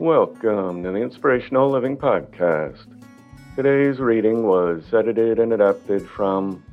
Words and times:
Welcome 0.00 0.82
to 0.84 0.92
the 0.92 1.02
Inspirational 1.02 1.68
Living 1.70 1.98
Podcast. 1.98 2.86
Today's 3.54 3.98
reading 3.98 4.44
was 4.46 4.82
edited 4.94 5.38
and 5.38 5.52
adapted 5.52 6.08
from 6.08 6.64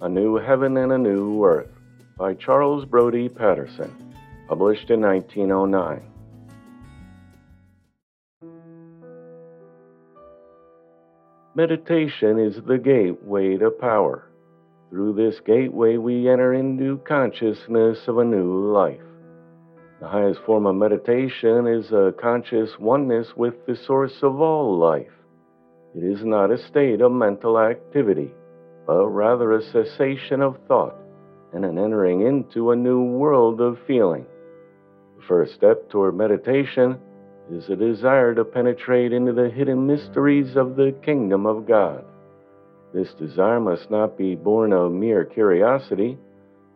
A 0.00 0.08
New 0.08 0.34
Heaven 0.34 0.76
and 0.76 0.90
a 0.90 0.98
New 0.98 1.44
Earth 1.44 1.70
by 2.18 2.34
Charles 2.34 2.84
Brodie 2.84 3.28
Patterson, 3.28 3.94
published 4.48 4.90
in 4.90 5.00
1909. 5.00 6.02
Meditation 11.54 12.40
is 12.40 12.60
the 12.66 12.78
gateway 12.78 13.58
to 13.58 13.70
power. 13.70 14.28
Through 14.90 15.12
this 15.12 15.38
gateway, 15.38 15.98
we 15.98 16.28
enter 16.28 16.52
into 16.52 16.98
consciousness 17.06 18.08
of 18.08 18.18
a 18.18 18.24
new 18.24 18.72
life. 18.72 19.11
The 20.02 20.08
highest 20.08 20.40
form 20.40 20.66
of 20.66 20.74
meditation 20.74 21.68
is 21.68 21.92
a 21.92 22.12
conscious 22.20 22.76
oneness 22.80 23.36
with 23.36 23.54
the 23.66 23.76
source 23.76 24.18
of 24.24 24.40
all 24.40 24.76
life. 24.76 25.12
It 25.94 26.02
is 26.02 26.24
not 26.24 26.50
a 26.50 26.58
state 26.58 27.00
of 27.00 27.12
mental 27.12 27.56
activity, 27.56 28.34
but 28.84 29.06
rather 29.06 29.52
a 29.52 29.62
cessation 29.62 30.42
of 30.42 30.58
thought 30.66 30.96
and 31.52 31.64
an 31.64 31.78
entering 31.78 32.22
into 32.22 32.72
a 32.72 32.76
new 32.76 33.04
world 33.04 33.60
of 33.60 33.78
feeling. 33.86 34.26
The 35.18 35.22
first 35.28 35.54
step 35.54 35.88
toward 35.88 36.16
meditation 36.16 36.98
is 37.52 37.68
a 37.68 37.76
desire 37.76 38.34
to 38.34 38.44
penetrate 38.44 39.12
into 39.12 39.32
the 39.32 39.50
hidden 39.50 39.86
mysteries 39.86 40.56
of 40.56 40.74
the 40.74 40.96
kingdom 41.04 41.46
of 41.46 41.64
God. 41.64 42.04
This 42.92 43.14
desire 43.14 43.60
must 43.60 43.88
not 43.88 44.18
be 44.18 44.34
born 44.34 44.72
of 44.72 44.90
mere 44.90 45.24
curiosity, 45.24 46.18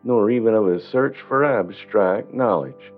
nor 0.05 0.31
even 0.31 0.53
of 0.53 0.69
a 0.69 0.79
search 0.79 1.17
for 1.27 1.43
abstract 1.43 2.33
knowledge 2.33 2.93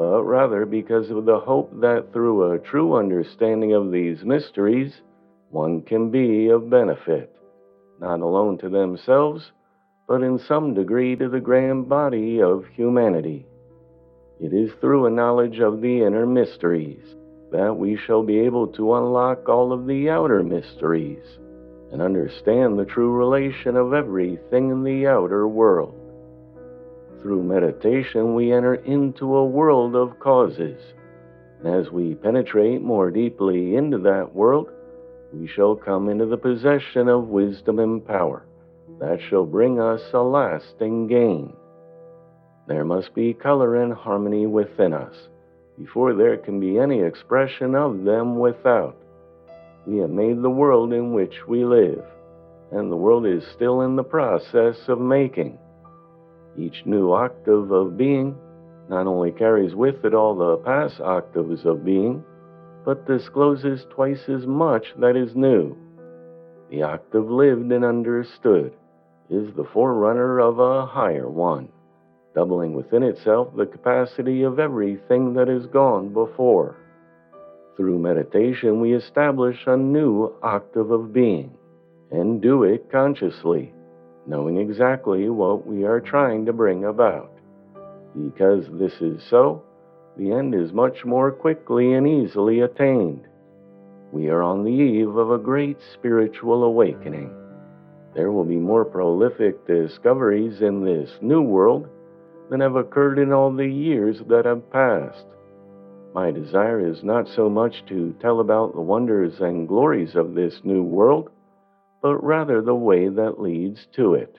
but 0.00 0.22
rather 0.22 0.64
because 0.64 1.10
of 1.10 1.26
the 1.26 1.38
hope 1.38 1.70
that 1.78 2.10
through 2.10 2.52
a 2.52 2.58
true 2.58 2.94
understanding 2.96 3.74
of 3.74 3.92
these 3.92 4.24
mysteries, 4.24 4.94
one 5.50 5.82
can 5.82 6.10
be 6.10 6.48
of 6.48 6.70
benefit, 6.70 7.36
not 8.00 8.20
alone 8.20 8.56
to 8.56 8.70
themselves, 8.70 9.52
but 10.08 10.22
in 10.22 10.38
some 10.38 10.72
degree 10.72 11.14
to 11.14 11.28
the 11.28 11.38
grand 11.38 11.86
body 11.86 12.40
of 12.40 12.64
humanity. 12.72 13.44
It 14.40 14.54
is 14.54 14.70
through 14.80 15.04
a 15.04 15.10
knowledge 15.10 15.58
of 15.58 15.82
the 15.82 16.02
inner 16.02 16.24
mysteries 16.24 17.04
that 17.52 17.76
we 17.76 17.98
shall 17.98 18.22
be 18.22 18.38
able 18.38 18.68
to 18.68 18.94
unlock 18.94 19.50
all 19.50 19.70
of 19.70 19.86
the 19.86 20.08
outer 20.08 20.42
mysteries 20.42 21.26
and 21.92 22.00
understand 22.00 22.78
the 22.78 22.86
true 22.86 23.12
relation 23.12 23.76
of 23.76 23.92
everything 23.92 24.70
in 24.70 24.82
the 24.82 25.06
outer 25.06 25.46
world. 25.46 25.99
Through 27.22 27.42
meditation, 27.42 28.34
we 28.34 28.52
enter 28.52 28.74
into 28.74 29.36
a 29.36 29.44
world 29.44 29.94
of 29.94 30.18
causes. 30.18 30.80
And 31.62 31.74
as 31.74 31.90
we 31.90 32.14
penetrate 32.14 32.80
more 32.80 33.10
deeply 33.10 33.76
into 33.76 33.98
that 33.98 34.34
world, 34.34 34.70
we 35.32 35.46
shall 35.46 35.76
come 35.76 36.08
into 36.08 36.26
the 36.26 36.38
possession 36.38 37.08
of 37.08 37.28
wisdom 37.28 37.78
and 37.78 38.04
power 38.04 38.46
that 38.98 39.20
shall 39.28 39.44
bring 39.44 39.78
us 39.80 40.00
a 40.12 40.18
lasting 40.18 41.08
gain. 41.08 41.52
There 42.66 42.84
must 42.84 43.14
be 43.14 43.34
color 43.34 43.76
and 43.76 43.92
harmony 43.92 44.46
within 44.46 44.94
us 44.94 45.14
before 45.78 46.14
there 46.14 46.36
can 46.36 46.60
be 46.60 46.78
any 46.78 47.00
expression 47.00 47.74
of 47.74 48.04
them 48.04 48.38
without. 48.38 48.96
We 49.86 49.98
have 49.98 50.10
made 50.10 50.42
the 50.42 50.50
world 50.50 50.92
in 50.92 51.12
which 51.12 51.46
we 51.48 51.64
live, 51.64 52.04
and 52.70 52.90
the 52.90 52.96
world 52.96 53.26
is 53.26 53.42
still 53.54 53.80
in 53.82 53.96
the 53.96 54.04
process 54.04 54.76
of 54.88 55.00
making. 55.00 55.58
Each 56.56 56.84
new 56.84 57.12
octave 57.12 57.70
of 57.70 57.96
being 57.96 58.36
not 58.88 59.06
only 59.06 59.30
carries 59.30 59.74
with 59.74 60.04
it 60.04 60.14
all 60.14 60.34
the 60.34 60.56
past 60.58 61.00
octaves 61.00 61.64
of 61.64 61.84
being, 61.84 62.24
but 62.84 63.06
discloses 63.06 63.86
twice 63.90 64.28
as 64.28 64.46
much 64.46 64.94
that 64.98 65.16
is 65.16 65.36
new. 65.36 65.76
The 66.70 66.82
octave 66.82 67.30
lived 67.30 67.70
and 67.70 67.84
understood 67.84 68.72
is 69.28 69.54
the 69.54 69.64
forerunner 69.72 70.40
of 70.40 70.58
a 70.58 70.86
higher 70.86 71.28
one, 71.28 71.68
doubling 72.34 72.74
within 72.74 73.04
itself 73.04 73.54
the 73.56 73.66
capacity 73.66 74.42
of 74.42 74.58
everything 74.58 75.34
that 75.34 75.46
has 75.46 75.66
gone 75.66 76.12
before. 76.12 76.76
Through 77.76 77.98
meditation, 78.00 78.80
we 78.80 78.94
establish 78.94 79.66
a 79.66 79.76
new 79.76 80.34
octave 80.42 80.90
of 80.90 81.12
being 81.12 81.56
and 82.10 82.42
do 82.42 82.64
it 82.64 82.90
consciously 82.90 83.72
knowing 84.30 84.58
exactly 84.58 85.28
what 85.28 85.66
we 85.66 85.84
are 85.84 86.00
trying 86.00 86.46
to 86.46 86.52
bring 86.52 86.84
about. 86.84 87.32
Because 88.14 88.64
this 88.72 88.94
is 89.00 89.20
so, 89.28 89.64
the 90.16 90.30
end 90.30 90.54
is 90.54 90.72
much 90.72 91.04
more 91.04 91.32
quickly 91.32 91.94
and 91.94 92.06
easily 92.06 92.60
attained. 92.60 93.26
We 94.12 94.28
are 94.28 94.42
on 94.42 94.62
the 94.64 94.70
eve 94.70 95.16
of 95.16 95.32
a 95.32 95.38
great 95.38 95.78
spiritual 95.94 96.62
awakening. 96.62 97.32
There 98.14 98.30
will 98.30 98.44
be 98.44 98.56
more 98.56 98.84
prolific 98.84 99.66
discoveries 99.66 100.62
in 100.62 100.84
this 100.84 101.10
new 101.20 101.42
world 101.42 101.88
than 102.50 102.60
have 102.60 102.76
occurred 102.76 103.18
in 103.18 103.32
all 103.32 103.52
the 103.52 103.68
years 103.68 104.20
that 104.28 104.44
have 104.44 104.70
passed. 104.70 105.26
My 106.14 106.30
desire 106.30 106.80
is 106.88 107.02
not 107.02 107.28
so 107.28 107.48
much 107.48 107.84
to 107.88 108.14
tell 108.20 108.40
about 108.40 108.74
the 108.74 108.80
wonders 108.80 109.40
and 109.40 109.66
glories 109.66 110.14
of 110.14 110.34
this 110.34 110.54
new 110.64 110.82
world 110.82 111.30
but 112.02 112.16
rather 112.24 112.62
the 112.62 112.74
way 112.74 113.08
that 113.08 113.40
leads 113.40 113.86
to 113.94 114.14
it, 114.14 114.36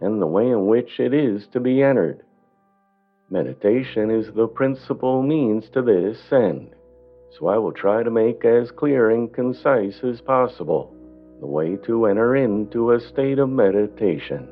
and 0.00 0.20
the 0.20 0.26
way 0.26 0.48
in 0.48 0.66
which 0.66 1.00
it 1.00 1.12
is 1.12 1.46
to 1.48 1.60
be 1.60 1.82
entered. 1.82 2.22
Meditation 3.28 4.10
is 4.10 4.32
the 4.32 4.46
principal 4.46 5.22
means 5.22 5.68
to 5.70 5.82
this 5.82 6.18
end, 6.32 6.74
so 7.38 7.48
I 7.48 7.58
will 7.58 7.72
try 7.72 8.02
to 8.02 8.10
make 8.10 8.44
as 8.44 8.70
clear 8.70 9.10
and 9.10 9.32
concise 9.32 10.02
as 10.02 10.20
possible 10.20 10.94
the 11.40 11.46
way 11.46 11.76
to 11.86 12.06
enter 12.06 12.36
into 12.36 12.92
a 12.92 13.00
state 13.00 13.38
of 13.38 13.48
meditation. 13.48 14.48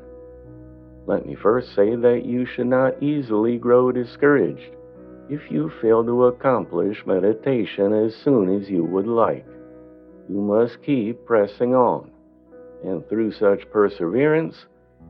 Let 1.05 1.25
me 1.25 1.35
first 1.35 1.75
say 1.75 1.95
that 1.95 2.23
you 2.25 2.45
should 2.45 2.67
not 2.67 3.01
easily 3.01 3.57
grow 3.57 3.91
discouraged 3.91 4.75
if 5.29 5.51
you 5.51 5.71
fail 5.81 6.03
to 6.03 6.25
accomplish 6.25 7.05
meditation 7.05 7.93
as 7.93 8.15
soon 8.23 8.59
as 8.59 8.69
you 8.69 8.83
would 8.83 9.07
like. 9.07 9.45
You 10.27 10.41
must 10.41 10.81
keep 10.83 11.25
pressing 11.25 11.75
on 11.75 12.11
and 12.83 13.07
through 13.07 13.31
such 13.33 13.69
perseverance, 13.71 14.65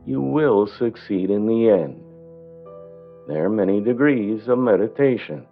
you 0.06 0.22
will 0.22 0.68
succeed 0.68 1.30
in 1.30 1.46
the 1.46 1.70
end. 1.70 2.02
There 3.28 3.46
are 3.46 3.50
many 3.50 3.80
degrees 3.80 4.48
of 4.48 4.58
meditation. 4.58 5.46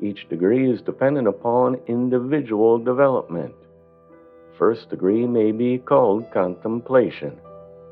Each 0.00 0.28
degree 0.28 0.70
is 0.70 0.82
dependent 0.82 1.28
upon 1.28 1.80
individual 1.86 2.78
development. 2.78 3.54
First 4.58 4.90
degree 4.90 5.26
may 5.26 5.52
be 5.52 5.78
called 5.78 6.30
contemplation, 6.32 7.40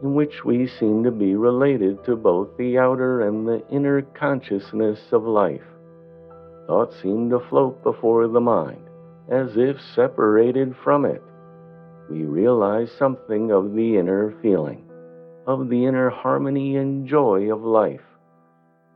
in 0.02 0.14
which 0.14 0.44
we 0.44 0.66
seem 0.66 1.02
to 1.04 1.10
be 1.10 1.34
related 1.34 2.04
to 2.04 2.14
both 2.16 2.56
the 2.56 2.78
outer 2.78 3.22
and 3.22 3.48
the 3.48 3.62
inner 3.70 4.02
consciousness 4.02 5.00
of 5.12 5.24
life. 5.24 5.62
Thoughts 6.66 6.94
seem 7.02 7.30
to 7.30 7.40
float 7.48 7.82
before 7.82 8.28
the 8.28 8.40
mind, 8.40 8.82
as 9.30 9.56
if 9.56 9.76
separated 9.94 10.74
from 10.84 11.04
it. 11.04 11.22
We 12.12 12.24
realize 12.24 12.90
something 12.98 13.50
of 13.50 13.74
the 13.74 13.96
inner 13.96 14.34
feeling, 14.42 14.84
of 15.46 15.68
the 15.68 15.86
inner 15.86 16.10
harmony 16.10 16.76
and 16.76 17.08
joy 17.08 17.52
of 17.52 17.62
life. 17.62 18.06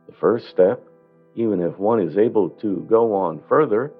The 0.07 0.13
first 0.13 0.47
step 0.49 0.81
even 1.37 1.61
if 1.61 1.77
one 1.77 2.01
is 2.01 2.17
able 2.17 2.49
to 2.49 2.85
go 2.89 3.13
on 3.13 3.39
further, 3.47 3.93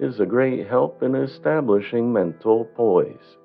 is 0.00 0.20
a 0.20 0.26
great 0.26 0.68
help 0.68 1.02
in 1.02 1.16
establishing 1.16 2.12
mental 2.12 2.64
poise. 2.76 3.36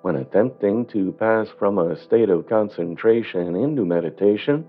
When 0.00 0.16
attempting 0.16 0.86
to 0.86 1.12
pass 1.12 1.48
from 1.58 1.78
a 1.78 2.02
state 2.04 2.30
of 2.30 2.48
concentration 2.48 3.54
into 3.56 3.84
meditation, 3.84 4.64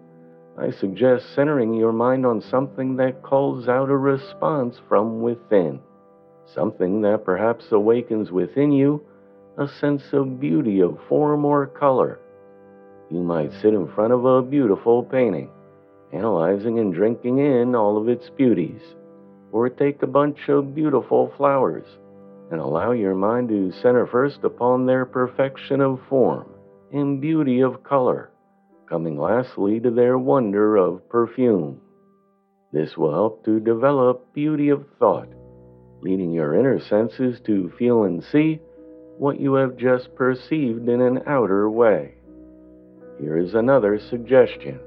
I 0.58 0.72
suggest 0.72 1.34
centering 1.34 1.74
your 1.76 1.94
mind 1.94 2.26
on 2.26 2.42
something 2.42 2.98
that 2.98 3.24
calls 3.24 3.70
out 3.70 3.90
a 3.90 3.96
response 3.96 4.76
from 4.90 5.22
within, 5.22 5.80
something 6.54 7.02
that 7.04 7.24
perhaps 7.24 7.72
awakens 7.72 8.32
within 8.32 8.74
you 8.74 9.02
a 9.58 9.68
sense 9.68 10.04
of 10.14 10.40
beauty 10.40 10.82
of 10.82 10.98
form 11.10 11.46
or 11.46 11.68
color. 11.68 12.20
You 13.10 13.22
might 13.22 13.52
sit 13.62 13.74
in 13.74 13.88
front 13.94 14.14
of 14.14 14.26
a 14.26 14.42
beautiful 14.42 15.04
painting 15.04 15.50
analyzing 16.14 16.80
and 16.80 16.94
drinking 16.94 17.40
in 17.40 17.76
all 17.76 17.98
of 17.98 18.08
its 18.08 18.30
beauties. 18.30 18.82
Or 19.52 19.70
take 19.70 20.02
a 20.02 20.08
bunch 20.08 20.50
of 20.50 20.76
beautiful 20.76 21.34
flowers 21.38 21.86
and 22.52 22.60
allow 22.60 22.92
your 22.92 23.16
mind 23.16 23.50
to 23.50 23.72
center 23.72 24.08
first 24.08 24.40
upon 24.44 24.86
their 24.86 25.06
perfection 25.06 25.82
of 25.82 26.00
form 26.10 26.50
and 26.94 27.20
beauty 27.20 27.62
of 27.62 27.84
color, 27.84 28.32
coming 28.88 29.18
lastly 29.18 29.80
to 29.82 29.92
their 29.92 30.18
wonder 30.18 30.78
of 30.78 31.08
perfume. 31.10 31.82
This 32.72 32.96
will 32.96 33.12
help 33.12 33.44
to 33.46 33.60
develop 33.60 34.34
beauty 34.34 34.70
of 34.70 34.86
thought, 35.00 35.30
leading 36.02 36.32
your 36.32 36.56
inner 36.56 36.80
senses 36.80 37.40
to 37.46 37.72
feel 37.78 38.04
and 38.04 38.24
see 38.24 38.62
what 39.18 39.40
you 39.40 39.56
have 39.56 39.78
just 39.78 40.14
perceived 40.16 40.88
in 40.88 41.02
an 41.02 41.24
outer 41.26 41.70
way. 41.70 42.14
Here 43.20 43.38
is 43.38 43.54
another 43.54 44.00
suggestion 44.00 44.80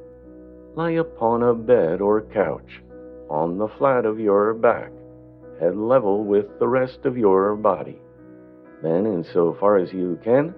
lie 0.77 0.93
upon 0.93 1.43
a 1.43 1.53
bed 1.53 2.00
or 2.00 2.23
couch 2.32 2.81
on 3.29 3.59
the 3.59 3.69
flat 3.77 4.06
of 4.06 4.21
your 4.21 4.55
back, 4.55 4.91
head 5.59 5.77
level 5.77 6.25
with 6.25 6.47
the 6.59 6.69
rest 6.69 7.00
of 7.05 7.19
your 7.19 7.56
body. 7.56 7.99
Then, 8.82 9.05
in 9.05 9.25
so 9.32 9.56
far 9.59 9.77
as 9.79 9.93
you 9.93 10.19
can, 10.25 10.55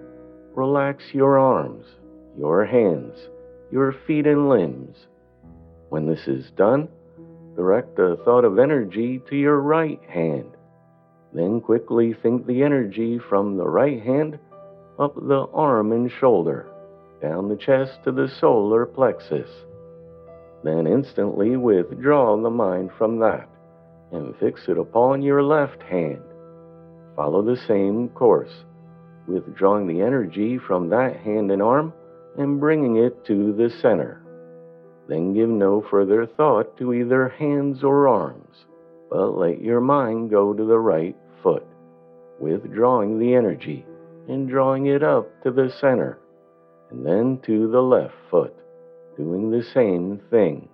relax 0.55 1.03
your 1.13 1.37
arms, 1.37 1.85
your 2.37 2.65
hands, 2.65 3.17
your 3.71 3.93
feet 4.05 4.27
and 4.27 4.49
limbs. 4.49 4.97
When 5.89 6.07
this 6.07 6.27
is 6.27 6.51
done, 6.51 6.89
direct 7.55 7.99
a 7.99 8.17
thought 8.23 8.45
of 8.45 8.59
energy 8.59 9.19
to 9.29 9.35
your 9.35 9.59
right 9.59 10.01
hand. 10.07 10.55
Then 11.33 11.61
quickly 11.61 12.13
think 12.13 12.45
the 12.45 12.61
energy 12.61 13.17
from 13.17 13.57
the 13.57 13.67
right 13.67 14.01
hand 14.01 14.37
up 14.99 15.15
the 15.15 15.47
arm 15.53 15.91
and 15.91 16.11
shoulder, 16.11 16.67
down 17.21 17.49
the 17.49 17.55
chest 17.55 18.03
to 18.03 18.11
the 18.11 18.27
solar 18.39 18.85
plexus. 18.85 19.49
Then 20.63 20.85
instantly 20.85 21.57
withdraw 21.57 22.37
the 22.41 22.51
mind 22.51 22.91
from 22.97 23.19
that 23.19 23.49
and 24.11 24.35
fix 24.37 24.67
it 24.67 24.77
upon 24.77 25.23
your 25.23 25.41
left 25.41 25.81
hand. 25.81 26.21
Follow 27.15 27.41
the 27.41 27.57
same 27.67 28.09
course, 28.09 28.53
withdrawing 29.27 29.87
the 29.87 30.01
energy 30.01 30.59
from 30.59 30.89
that 30.89 31.17
hand 31.17 31.49
and 31.51 31.61
arm 31.61 31.93
and 32.37 32.59
bringing 32.59 32.97
it 32.97 33.25
to 33.25 33.53
the 33.53 33.71
center. 33.81 34.21
Then 35.07 35.33
give 35.33 35.49
no 35.49 35.81
further 35.89 36.27
thought 36.27 36.77
to 36.77 36.93
either 36.93 37.29
hands 37.29 37.83
or 37.83 38.07
arms, 38.07 38.65
but 39.09 39.31
let 39.31 39.61
your 39.61 39.81
mind 39.81 40.29
go 40.29 40.53
to 40.53 40.65
the 40.65 40.79
right 40.79 41.15
foot, 41.43 41.67
withdrawing 42.39 43.19
the 43.19 43.35
energy 43.35 43.85
and 44.27 44.49
drawing 44.49 44.87
it 44.87 45.03
up 45.03 45.29
to 45.43 45.51
the 45.51 45.69
center, 45.79 46.17
and 46.89 47.05
then 47.05 47.39
to 47.45 47.69
the 47.69 47.81
left 47.81 48.15
foot 48.31 48.55
doing 49.17 49.51
the 49.51 49.63
same 49.73 50.19
thing. 50.29 50.67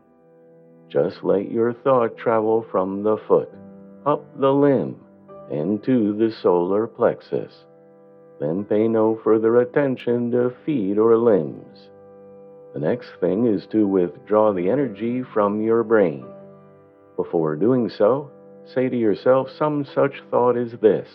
Just 0.87 1.23
let 1.23 1.51
your 1.51 1.73
thought 1.73 2.17
travel 2.17 2.65
from 2.71 3.03
the 3.03 3.17
foot, 3.27 3.49
up 4.05 4.23
the 4.39 4.51
limb, 4.51 4.95
into 5.51 6.15
the 6.17 6.31
solar 6.41 6.87
plexus. 6.87 7.53
Then 8.39 8.63
pay 8.63 8.87
no 8.87 9.19
further 9.23 9.57
attention 9.57 10.31
to 10.31 10.55
feet 10.65 10.97
or 10.97 11.17
limbs. 11.17 11.89
The 12.73 12.79
next 12.79 13.09
thing 13.19 13.47
is 13.47 13.65
to 13.71 13.87
withdraw 13.87 14.53
the 14.53 14.69
energy 14.69 15.23
from 15.33 15.61
your 15.61 15.83
brain. 15.83 16.25
Before 17.15 17.55
doing 17.55 17.89
so, 17.89 18.31
say 18.65 18.89
to 18.89 18.97
yourself 18.97 19.49
some 19.57 19.85
such 19.85 20.21
thought 20.29 20.57
as 20.57 20.71
this 20.81 21.07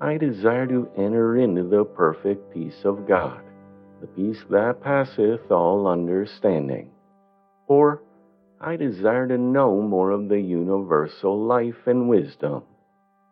I 0.00 0.16
desire 0.16 0.66
to 0.66 0.88
enter 0.96 1.36
into 1.36 1.62
the 1.62 1.84
perfect 1.84 2.52
peace 2.52 2.84
of 2.84 3.06
God 3.06 3.42
the 4.02 4.08
peace 4.08 4.44
that 4.50 4.82
passeth 4.82 5.50
all 5.50 5.86
understanding. 5.86 6.90
Or, 7.68 8.02
I 8.60 8.76
desire 8.76 9.28
to 9.28 9.38
know 9.38 9.80
more 9.80 10.10
of 10.10 10.28
the 10.28 10.40
universal 10.40 11.40
life 11.40 11.86
and 11.86 12.08
wisdom, 12.08 12.64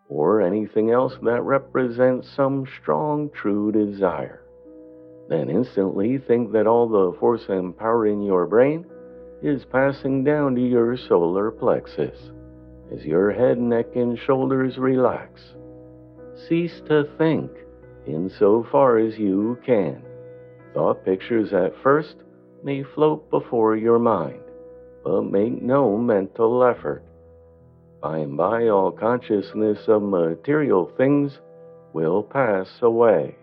or 0.08 0.40
anything 0.40 0.92
else 0.92 1.14
that 1.22 1.42
represents 1.42 2.30
some 2.36 2.66
strong, 2.80 3.30
true 3.30 3.72
desire. 3.72 4.42
Then 5.28 5.50
instantly 5.50 6.18
think 6.18 6.52
that 6.52 6.68
all 6.68 6.88
the 6.88 7.18
force 7.18 7.44
and 7.48 7.76
power 7.76 8.06
in 8.06 8.22
your 8.22 8.46
brain 8.46 8.86
is 9.42 9.64
passing 9.64 10.22
down 10.22 10.54
to 10.54 10.60
your 10.60 10.96
solar 10.96 11.50
plexus 11.50 12.30
as 12.92 13.04
your 13.04 13.32
head, 13.32 13.58
neck, 13.58 13.96
and 13.96 14.18
shoulders 14.18 14.78
relax. 14.78 15.40
Cease 16.48 16.80
to 16.88 17.04
think 17.18 17.50
insofar 18.06 18.98
as 18.98 19.18
you 19.18 19.58
can 19.64 20.02
Thought 20.74 21.04
pictures 21.04 21.52
at 21.52 21.72
first 21.82 22.14
may 22.62 22.84
float 22.84 23.28
before 23.30 23.76
your 23.76 23.98
mind, 23.98 24.40
but 25.02 25.22
make 25.22 25.60
no 25.60 25.96
mental 25.96 26.62
effort. 26.62 27.02
By 28.00 28.18
and 28.18 28.36
by, 28.36 28.68
all 28.68 28.92
consciousness 28.92 29.88
of 29.88 30.02
material 30.02 30.92
things 30.96 31.40
will 31.92 32.22
pass 32.22 32.68
away. 32.82 33.34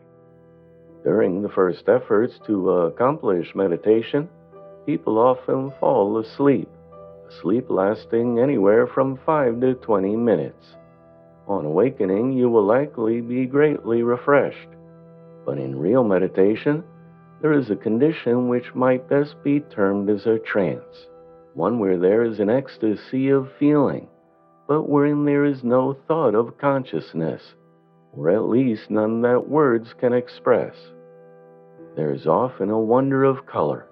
During 1.03 1.41
the 1.41 1.49
first 1.49 1.89
efforts 1.89 2.39
to 2.47 2.71
accomplish 2.71 3.53
meditation, 3.53 4.29
people 4.85 5.19
often 5.19 5.73
fall 5.81 6.17
asleep, 6.19 6.69
sleep 7.41 7.69
lasting 7.69 8.39
anywhere 8.39 8.87
from 8.87 9.19
5 9.25 9.59
to 9.61 9.73
20 9.75 10.15
minutes. 10.15 10.75
On 11.47 11.65
awakening, 11.65 12.33
you 12.33 12.49
will 12.49 12.65
likely 12.65 13.21
be 13.21 13.45
greatly 13.45 14.03
refreshed. 14.03 14.69
But 15.45 15.57
in 15.57 15.79
real 15.79 16.03
meditation, 16.03 16.83
there 17.41 17.53
is 17.53 17.69
a 17.69 17.75
condition 17.75 18.47
which 18.49 18.73
might 18.73 19.09
best 19.09 19.35
be 19.43 19.59
termed 19.59 20.09
as 20.09 20.25
a 20.25 20.39
trance, 20.39 21.07
one 21.53 21.79
where 21.79 21.97
there 21.97 22.23
is 22.23 22.39
an 22.39 22.49
ecstasy 22.49 23.29
of 23.29 23.51
feeling, 23.59 24.07
but 24.67 24.89
wherein 24.89 25.23
there 25.23 25.45
is 25.45 25.63
no 25.63 25.95
thought 26.07 26.35
of 26.35 26.57
consciousness, 26.57 27.55
or 28.11 28.29
at 28.29 28.49
least 28.49 28.89
none 28.89 29.21
that 29.21 29.47
words 29.47 29.93
can 29.99 30.13
express. 30.13 30.75
There 31.95 32.13
is 32.13 32.27
often 32.27 32.69
a 32.69 32.79
wonder 32.79 33.23
of 33.23 33.45
color 33.45 33.87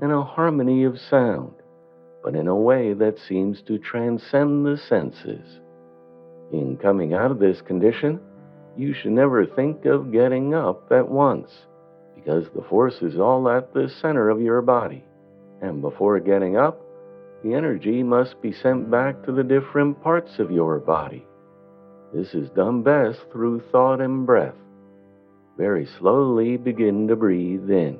and 0.00 0.10
a 0.10 0.22
harmony 0.22 0.84
of 0.84 0.98
sound, 0.98 1.52
but 2.24 2.34
in 2.34 2.48
a 2.48 2.56
way 2.56 2.94
that 2.94 3.18
seems 3.28 3.60
to 3.66 3.78
transcend 3.78 4.64
the 4.64 4.78
senses. 4.88 5.60
In 6.52 6.78
coming 6.78 7.12
out 7.12 7.30
of 7.30 7.38
this 7.38 7.60
condition, 7.60 8.18
you 8.78 8.94
should 8.94 9.12
never 9.12 9.44
think 9.44 9.84
of 9.84 10.10
getting 10.10 10.54
up 10.54 10.90
at 10.90 11.06
once 11.06 11.50
because 12.14 12.46
the 12.54 12.62
force 12.62 13.02
is 13.02 13.20
all 13.20 13.46
at 13.50 13.74
the 13.74 13.92
center 14.00 14.30
of 14.30 14.40
your 14.40 14.62
body. 14.62 15.04
And 15.60 15.82
before 15.82 16.18
getting 16.18 16.56
up, 16.56 16.80
the 17.42 17.52
energy 17.52 18.02
must 18.02 18.40
be 18.40 18.52
sent 18.52 18.90
back 18.90 19.22
to 19.24 19.32
the 19.32 19.44
different 19.44 20.02
parts 20.02 20.38
of 20.38 20.50
your 20.50 20.78
body. 20.78 21.26
This 22.14 22.32
is 22.32 22.48
done 22.50 22.82
best 22.82 23.18
through 23.32 23.62
thought 23.70 24.00
and 24.00 24.24
breath. 24.24 24.54
Very 25.58 25.86
slowly 25.98 26.56
begin 26.56 27.06
to 27.08 27.16
breathe 27.16 27.70
in. 27.70 27.98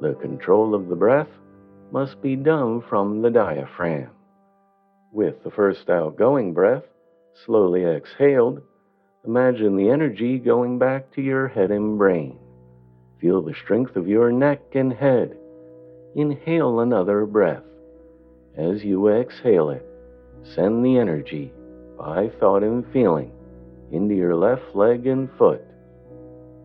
The 0.00 0.14
control 0.14 0.74
of 0.74 0.88
the 0.88 0.96
breath 0.96 1.28
must 1.92 2.20
be 2.22 2.36
done 2.36 2.82
from 2.88 3.22
the 3.22 3.30
diaphragm. 3.30 4.10
With 5.12 5.42
the 5.42 5.50
first 5.50 5.88
outgoing 5.88 6.52
breath, 6.52 6.84
slowly 7.46 7.84
exhaled, 7.84 8.62
imagine 9.24 9.76
the 9.76 9.90
energy 9.90 10.38
going 10.38 10.78
back 10.78 11.12
to 11.14 11.22
your 11.22 11.48
head 11.48 11.70
and 11.70 11.98
brain. 11.98 12.38
Feel 13.20 13.42
the 13.42 13.54
strength 13.54 13.96
of 13.96 14.06
your 14.06 14.30
neck 14.30 14.60
and 14.74 14.92
head. 14.92 15.36
Inhale 16.14 16.80
another 16.80 17.26
breath. 17.26 17.64
As 18.56 18.84
you 18.84 19.08
exhale 19.08 19.70
it, 19.70 19.84
send 20.54 20.84
the 20.84 20.98
energy 20.98 21.52
by 21.98 22.28
thought 22.38 22.62
and 22.62 22.84
feeling 22.92 23.32
into 23.90 24.14
your 24.14 24.34
left 24.34 24.74
leg 24.74 25.06
and 25.06 25.28
foot. 25.38 25.62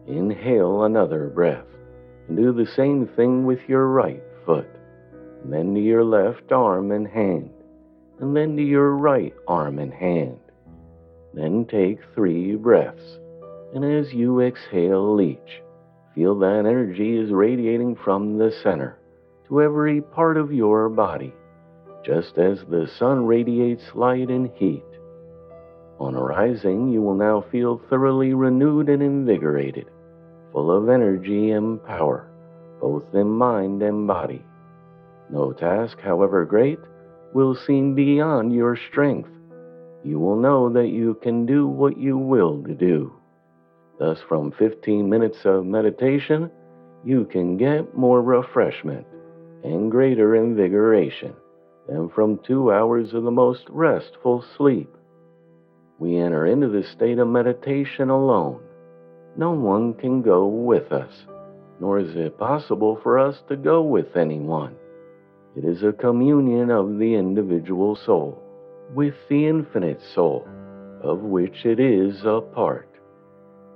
Inhale 0.08 0.84
another 0.84 1.28
breath 1.28 1.66
and 2.28 2.38
do 2.38 2.52
the 2.52 2.70
same 2.76 3.08
thing 3.08 3.46
with 3.46 3.60
your 3.68 3.88
right 3.88 4.24
foot, 4.46 4.68
and 5.44 5.52
then 5.52 5.74
to 5.76 5.82
your 5.82 6.04
left 6.04 6.52
arm 6.52 6.92
and 6.92 7.08
hand, 7.08 7.50
and 8.20 8.36
then 8.36 8.56
to 8.56 8.64
your 8.64 8.96
right 8.96 9.34
arm 9.48 9.78
and 9.78 9.94
hand. 9.94 10.40
Then 11.34 11.66
take 11.66 12.00
three 12.16 12.56
breaths, 12.56 13.20
and 13.76 13.84
as 13.84 14.14
you 14.14 14.40
exhale 14.40 15.20
each, 15.20 15.62
feel 16.16 16.38
that 16.40 16.66
energy 16.66 17.18
is 17.18 17.32
radiating 17.32 17.96
from 17.96 18.38
the 18.38 18.52
center 18.64 18.98
to 19.48 19.62
every 19.62 20.02
part 20.02 20.38
of 20.38 20.54
your 20.54 20.88
body, 20.90 21.34
just 22.06 22.38
as 22.38 22.60
the 22.70 22.90
sun 22.98 23.26
radiates 23.26 23.84
light 23.96 24.30
and 24.30 24.50
heat. 24.56 24.84
On 26.00 26.16
arising, 26.16 26.90
you 26.90 27.02
will 27.02 27.16
now 27.16 27.44
feel 27.52 27.82
thoroughly 27.90 28.34
renewed 28.34 28.90
and 28.90 29.02
invigorated, 29.02 29.90
full 30.52 30.72
of 30.72 30.90
energy 30.90 31.52
and 31.52 31.84
power, 31.86 32.30
both 32.80 33.14
in 33.14 33.28
mind 33.28 33.82
and 33.82 34.08
body. 34.08 34.44
No 35.30 35.54
task, 35.54 36.00
however 36.00 36.46
great, 36.46 36.80
will 37.34 37.56
seem 37.56 37.96
beyond 37.96 38.54
your 38.54 38.76
strength. 38.76 39.30
You 40.04 40.20
will 40.20 40.36
know 40.36 40.70
that 40.70 40.90
you 40.90 41.16
can 41.22 41.46
do 41.46 41.68
what 41.68 41.98
you 41.98 42.18
will 42.18 42.62
to 42.64 42.74
do. 42.74 43.14
Thus, 44.00 44.20
from 44.28 44.52
15 44.52 45.10
minutes 45.10 45.46
of 45.46 45.66
meditation, 45.66 46.52
you 47.06 47.26
can 47.26 47.58
get 47.58 47.96
more 47.96 48.22
refreshment 48.22 49.06
and 49.64 49.92
greater 49.92 50.36
invigoration 50.36 51.34
than 51.88 52.10
from 52.10 52.40
two 52.40 52.72
hours 52.72 53.14
of 53.14 53.24
the 53.24 53.32
most 53.32 53.66
restful 53.70 54.44
sleep. 54.58 54.90
We 56.00 56.18
enter 56.18 56.46
into 56.46 56.70
this 56.70 56.90
state 56.92 57.20
of 57.20 57.28
meditation 57.28 58.10
alone. 58.10 58.62
No 59.38 59.52
one 59.52 59.94
can 59.94 60.22
go 60.22 60.48
with 60.48 60.92
us, 60.92 61.14
nor 61.80 62.00
is 62.00 62.16
it 62.16 62.38
possible 62.38 63.00
for 63.02 63.20
us 63.20 63.42
to 63.50 63.56
go 63.56 63.82
with 63.82 64.16
anyone. 64.16 64.76
It 65.56 65.66
is 65.66 65.84
a 65.84 65.94
communion 65.94 66.72
of 66.72 66.98
the 66.98 67.14
individual 67.14 67.96
soul 67.96 68.42
with 68.96 69.14
the 69.30 69.48
infinite 69.48 70.02
soul, 70.16 70.48
of 71.04 71.20
which 71.20 71.64
it 71.66 71.80
is 71.80 72.24
a 72.26 72.42
part. 72.42 72.90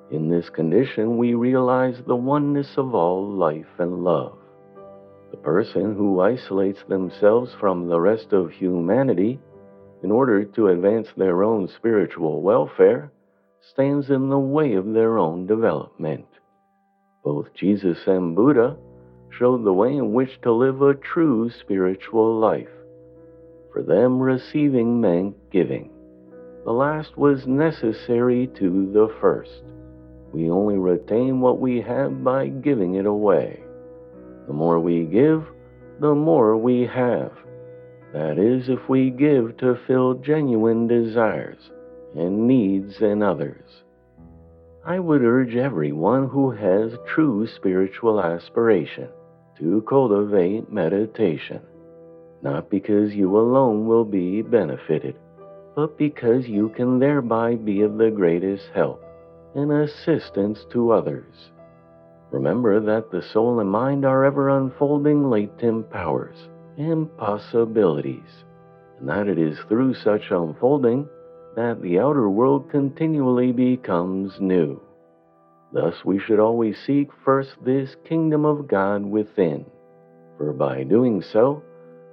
In 0.10 0.28
this 0.28 0.50
condition, 0.50 1.18
we 1.18 1.36
realize 1.36 2.02
the 2.08 2.16
oneness 2.16 2.78
of 2.78 2.96
all 2.96 3.30
life 3.30 3.68
and 3.78 4.04
love. 4.04 4.38
The 5.30 5.38
person 5.38 5.94
who 5.96 6.20
isolates 6.20 6.82
themselves 6.88 7.52
from 7.60 7.88
the 7.88 8.00
rest 8.00 8.34
of 8.34 8.50
humanity 8.52 9.40
in 10.02 10.10
order 10.12 10.46
to 10.46 10.70
advance 10.70 11.10
their 11.16 11.44
own 11.44 11.68
spiritual 11.68 12.42
welfare 12.42 13.12
stands 13.72 14.10
in 14.10 14.30
the 14.30 14.40
way 14.40 14.74
of 14.74 14.94
their 14.94 15.20
own 15.20 15.46
development. 15.46 16.26
Both 17.24 17.54
Jesus 17.54 18.00
and 18.08 18.36
Buddha 18.36 18.78
showed 19.30 19.64
the 19.64 19.74
way 19.74 19.96
in 19.96 20.14
which 20.14 20.42
to 20.42 20.52
live 20.52 20.82
a 20.82 20.94
true 20.94 21.50
spiritual 21.50 22.40
life. 22.40 22.70
For 23.72 23.84
them, 23.84 24.20
receiving 24.20 25.00
meant 25.00 25.36
giving. 25.52 25.92
The 26.66 26.72
last 26.72 27.18
was 27.18 27.48
necessary 27.48 28.48
to 28.56 28.92
the 28.92 29.14
first. 29.22 29.64
We 30.34 30.50
only 30.50 30.78
retain 30.78 31.40
what 31.40 31.60
we 31.60 31.82
have 31.82 32.24
by 32.24 32.48
giving 32.48 32.96
it 32.96 33.06
away. 33.06 33.62
The 34.48 34.54
more 34.54 34.80
we 34.80 35.04
give, 35.06 35.46
the 36.00 36.16
more 36.16 36.58
we 36.58 36.86
have. 36.86 37.32
That 38.14 38.38
is, 38.40 38.70
if 38.70 38.90
we 38.90 39.10
give 39.12 39.58
to 39.58 39.80
fill 39.88 40.16
genuine 40.16 40.88
desires 40.88 41.72
and 42.16 42.48
needs 42.48 43.02
in 43.02 43.22
others. 43.22 43.84
I 44.86 45.00
would 45.00 45.22
urge 45.22 45.56
everyone 45.56 46.30
who 46.30 46.52
has 46.52 46.98
true 47.06 47.46
spiritual 47.48 48.22
aspiration 48.22 49.10
to 49.60 49.82
cultivate 49.88 50.72
meditation, 50.72 51.62
not 52.42 52.70
because 52.70 53.14
you 53.14 53.38
alone 53.38 53.86
will 53.86 54.06
be 54.06 54.42
benefited, 54.42 55.16
but 55.76 55.98
because 55.98 56.48
you 56.48 56.70
can 56.70 57.00
thereby 57.00 57.56
be 57.56 57.82
of 57.82 57.98
the 57.98 58.12
greatest 58.12 58.66
help 58.74 59.04
and 59.56 59.72
assistance 59.72 60.66
to 60.72 60.92
others. 60.92 61.52
Remember 62.32 62.80
that 62.80 63.10
the 63.10 63.22
soul 63.22 63.60
and 63.60 63.70
mind 63.70 64.06
are 64.06 64.26
ever 64.26 64.50
unfolding 64.50 65.30
latent 65.30 65.90
powers 65.90 66.38
and 66.78 67.16
possibilities, 67.18 68.44
and 69.00 69.08
that 69.10 69.28
it 69.28 69.38
is 69.38 69.58
through 69.68 69.94
such 69.94 70.32
unfolding 70.32 71.08
that 71.56 71.82
the 71.82 72.00
outer 72.00 72.30
world 72.30 72.70
continually 72.70 73.52
becomes 73.52 74.40
new. 74.40 74.80
Thus, 75.72 76.06
we 76.06 76.20
should 76.20 76.40
always 76.40 76.78
seek 76.86 77.10
first 77.26 77.64
this 77.64 77.96
kingdom 78.06 78.46
of 78.46 78.68
God 78.68 79.06
within, 79.06 79.66
for 80.38 80.54
by 80.54 80.84
doing 80.84 81.22
so, 81.22 81.62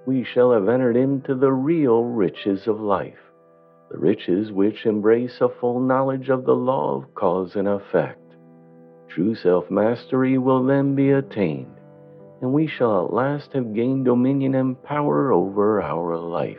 we 0.06 0.24
shall 0.24 0.52
have 0.52 0.68
entered 0.68 0.96
into 0.96 1.34
the 1.34 1.52
real 1.52 2.04
riches 2.04 2.66
of 2.66 2.80
life, 2.80 3.30
the 3.90 3.98
riches 3.98 4.52
which 4.52 4.86
embrace 4.86 5.40
a 5.40 5.48
full 5.48 5.80
knowledge 5.80 6.28
of 6.28 6.44
the 6.44 6.56
law 6.56 6.96
of 6.96 7.14
cause 7.14 7.56
and 7.56 7.68
effect. 7.68 8.20
True 9.08 9.34
self 9.34 9.70
mastery 9.70 10.38
will 10.38 10.64
then 10.64 10.94
be 10.94 11.10
attained 11.10 11.74
and 12.44 12.52
we 12.52 12.66
shall 12.66 13.06
at 13.06 13.12
last 13.14 13.54
have 13.54 13.72
gained 13.72 14.04
dominion 14.04 14.54
and 14.54 14.82
power 14.82 15.32
over 15.32 15.80
our 15.80 16.18
life. 16.18 16.58